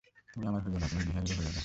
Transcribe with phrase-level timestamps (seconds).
[0.31, 1.59] তুমি আমারও হইয়ো না, তুমি বিহারীরও হইয়ো না।